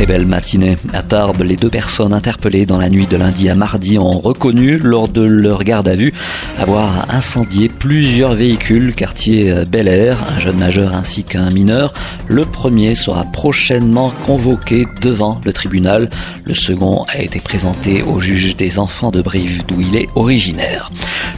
Très 0.00 0.06
belle 0.06 0.24
matinée. 0.24 0.78
À 0.94 1.02
Tarbes, 1.02 1.42
les 1.42 1.56
deux 1.56 1.68
personnes 1.68 2.14
interpellées 2.14 2.64
dans 2.64 2.78
la 2.78 2.88
nuit 2.88 3.06
de 3.06 3.18
lundi 3.18 3.50
à 3.50 3.54
mardi 3.54 3.98
ont 3.98 4.18
reconnu, 4.18 4.78
lors 4.78 5.08
de 5.08 5.20
leur 5.20 5.62
garde 5.62 5.88
à 5.88 5.94
vue, 5.94 6.14
avoir 6.56 7.14
incendié 7.14 7.68
plusieurs 7.68 8.32
véhicules, 8.32 8.94
quartier 8.94 9.52
Bel 9.70 9.88
Air, 9.88 10.16
un 10.34 10.40
jeune 10.40 10.56
majeur 10.56 10.94
ainsi 10.94 11.22
qu'un 11.22 11.50
mineur. 11.50 11.92
Le 12.28 12.46
premier 12.46 12.94
sera 12.94 13.26
prochainement 13.26 14.10
convoqué 14.24 14.86
devant 15.02 15.38
le 15.44 15.52
tribunal. 15.52 16.08
Le 16.46 16.54
second 16.54 17.04
a 17.06 17.20
été 17.20 17.38
présenté 17.38 18.02
au 18.02 18.20
juge 18.20 18.56
des 18.56 18.78
enfants 18.78 19.10
de 19.10 19.20
Brive, 19.20 19.66
d'où 19.66 19.82
il 19.82 19.96
est 19.96 20.08
originaire. 20.14 20.90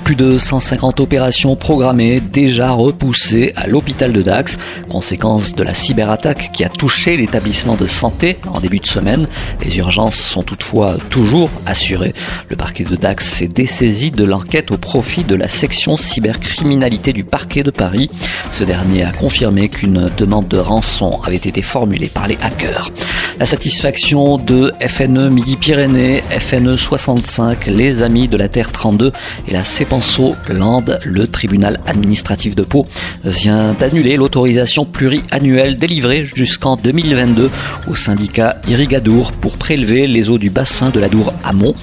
Plus 0.04 0.16
de 0.16 0.36
150 0.36 0.98
opérations 1.00 1.54
programmées, 1.54 2.20
déjà 2.20 2.72
repoussées 2.72 3.52
à 3.54 3.68
l'hôpital 3.68 4.12
de 4.12 4.20
Dax, 4.20 4.58
conséquence 4.88 5.54
de 5.54 5.62
la 5.62 5.74
cyberattaque 5.74 6.50
qui 6.52 6.64
a 6.64 6.68
touché 6.68 7.16
l'établissement 7.16 7.76
de 7.76 7.86
santé 7.86 8.38
en 8.48 8.60
début 8.60 8.80
de 8.80 8.86
semaine. 8.86 9.28
Les 9.64 9.78
urgences 9.78 10.16
sont 10.16 10.42
toutefois 10.42 10.96
toujours 11.08 11.50
assurées. 11.66 12.14
Le 12.48 12.56
parquet 12.56 12.84
de 12.84 12.96
Dax 12.96 13.26
s'est 13.26 13.48
dessaisi 13.48 14.10
de 14.10 14.24
l'enquête 14.24 14.72
au 14.72 14.76
profit 14.76 15.22
de 15.22 15.36
la 15.36 15.48
section 15.48 15.96
cybercriminalité 15.96 17.12
du 17.12 17.22
parquet 17.22 17.62
de 17.62 17.70
Paris. 17.70 18.10
Ce 18.50 18.64
dernier 18.64 19.04
a 19.04 19.12
confirmé 19.12 19.68
qu'une 19.68 20.10
demande 20.16 20.48
de 20.48 20.58
rançon 20.58 21.20
avait 21.22 21.36
été 21.36 21.62
formulée 21.62 22.08
par 22.08 22.26
les 22.26 22.38
hackers. 22.42 22.90
La 23.38 23.46
satisfaction 23.46 24.36
de 24.36 24.72
FNE 24.80 25.28
Midi-Pyrénées, 25.28 26.22
FNE 26.38 26.76
65, 26.76 27.66
les 27.66 28.02
Amis 28.02 28.28
de 28.28 28.36
la 28.36 28.48
Terre 28.48 28.70
32 28.70 29.10
et 29.48 29.52
la 29.52 29.64
Cepenso 29.64 30.36
Land, 30.48 30.84
le 31.04 31.26
tribunal 31.26 31.80
administratif 31.86 32.54
de 32.54 32.62
Pau, 32.62 32.86
vient 33.24 33.72
d'annuler 33.72 34.16
l'autorisation 34.16 34.84
pluriannuelle 34.84 35.76
délivrée 35.76 36.24
jusqu'en 36.26 36.76
2022 36.76 37.50
au 37.88 37.94
syndicat 37.94 38.56
Irrigadour 38.68 39.32
pour 39.32 39.56
prélever 39.56 40.06
les 40.06 40.28
eaux 40.28 40.38
du 40.38 40.50
bassin 40.50 40.90
de 40.90 41.00
la 41.00 41.08
Dour 41.08 41.32
Amont. 41.42 41.74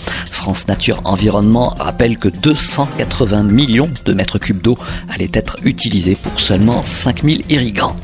Nature 0.68 1.02
Environnement 1.06 1.76
rappelle 1.80 2.18
que 2.18 2.30
280 2.30 3.44
millions 3.44 3.90
de 4.06 4.14
mètres 4.14 4.40
cubes 4.40 4.62
d'eau 4.62 4.78
allaient 5.10 5.32
être 5.34 5.58
utilisés 5.64 6.16
pour 6.16 6.40
seulement 6.40 6.84
5000 6.84 7.44
irrigants. 7.50 7.96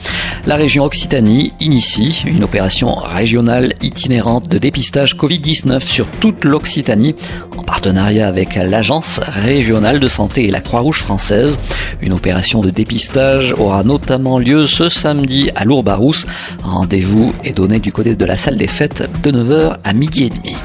La 0.45 0.55
région 0.55 0.83
Occitanie 0.83 1.53
initie 1.59 2.23
une 2.27 2.43
opération 2.43 2.93
régionale 2.93 3.73
itinérante 3.81 4.47
de 4.47 4.59
dépistage 4.59 5.15
Covid-19 5.15 5.79
sur 5.79 6.05
toute 6.19 6.45
l'Occitanie 6.45 7.15
en 7.57 7.63
partenariat 7.63 8.27
avec 8.27 8.55
l'Agence 8.55 9.19
régionale 9.19 9.99
de 9.99 10.07
santé 10.07 10.45
et 10.45 10.51
la 10.51 10.61
Croix-Rouge 10.61 10.99
française. 10.99 11.59
Une 12.01 12.13
opération 12.13 12.61
de 12.61 12.69
dépistage 12.69 13.53
aura 13.57 13.83
notamment 13.83 14.37
lieu 14.37 14.67
ce 14.67 14.87
samedi 14.87 15.49
à 15.55 15.65
Lourbarousse. 15.65 16.27
Rendez-vous 16.63 17.33
est 17.43 17.53
donné 17.53 17.79
du 17.79 17.91
côté 17.91 18.15
de 18.15 18.25
la 18.25 18.37
salle 18.37 18.57
des 18.57 18.67
fêtes 18.67 19.09
de 19.23 19.31
9h 19.31 19.77
à 19.83 19.93
midi 19.93 20.25
et 20.25 20.29
demi. 20.29 20.55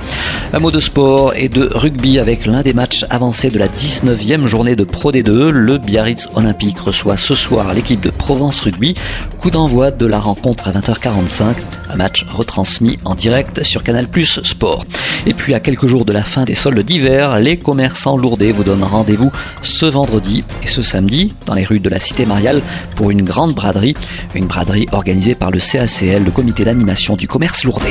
Un 0.52 0.58
mot 0.58 0.72
de 0.72 0.80
sport 0.80 1.32
et 1.36 1.48
de 1.48 1.70
rugby 1.72 2.18
avec 2.18 2.44
l'un 2.44 2.62
des 2.62 2.72
matchs 2.72 3.04
avancés 3.08 3.50
de 3.50 3.58
la 3.60 3.68
19e 3.68 4.46
journée 4.46 4.74
de 4.74 4.82
Pro 4.82 5.12
D2. 5.12 5.50
Le 5.50 5.78
Biarritz 5.78 6.28
Olympique 6.34 6.80
reçoit 6.80 7.16
ce 7.16 7.36
soir 7.36 7.72
l'équipe 7.72 8.00
de 8.00 8.10
Provence 8.10 8.60
Rugby. 8.60 8.94
Coup 9.38 9.50
d'envoi 9.50 9.92
de 9.92 10.06
la 10.06 10.18
rencontre 10.18 10.66
à 10.66 10.72
20h45. 10.72 11.54
Un 11.88 11.94
match 11.94 12.26
retransmis 12.28 12.98
en 13.04 13.14
direct 13.14 13.62
sur 13.62 13.84
Canal 13.84 14.08
Plus 14.08 14.40
Sport. 14.42 14.84
Et 15.24 15.34
puis 15.34 15.54
à 15.54 15.60
quelques 15.60 15.86
jours 15.86 16.04
de 16.04 16.12
la 16.12 16.24
fin 16.24 16.42
des 16.42 16.54
soldes 16.54 16.80
d'hiver, 16.80 17.38
les 17.38 17.56
commerçants 17.56 18.16
lourdés 18.16 18.50
vous 18.50 18.64
donnent 18.64 18.82
rendez-vous 18.82 19.30
ce 19.62 19.86
vendredi 19.86 20.42
et 20.64 20.66
ce 20.66 20.83
samedi 20.83 21.33
dans 21.46 21.55
les 21.55 21.64
rues 21.64 21.78
de 21.78 21.89
la 21.89 22.00
Cité 22.00 22.27
Mariale 22.27 22.60
pour 22.96 23.12
une 23.12 23.22
grande 23.22 23.55
braderie. 23.55 23.94
Une 24.34 24.46
braderie 24.46 24.89
organisée 24.90 25.36
par 25.36 25.52
le 25.52 25.60
CACL, 25.60 26.24
le 26.24 26.30
comité 26.33 26.64
d'animation 26.64 27.14
du 27.14 27.28
commerce 27.28 27.62
lourdé. 27.62 27.90